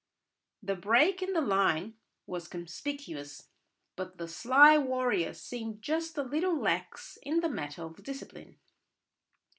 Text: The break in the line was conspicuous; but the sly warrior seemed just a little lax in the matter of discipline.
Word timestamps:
The 0.63 0.73
break 0.73 1.21
in 1.21 1.33
the 1.33 1.41
line 1.41 1.93
was 2.25 2.47
conspicuous; 2.47 3.49
but 3.95 4.17
the 4.17 4.27
sly 4.27 4.75
warrior 4.75 5.31
seemed 5.31 5.83
just 5.83 6.17
a 6.17 6.23
little 6.23 6.57
lax 6.59 7.19
in 7.21 7.41
the 7.41 7.49
matter 7.49 7.83
of 7.83 8.01
discipline. 8.01 8.57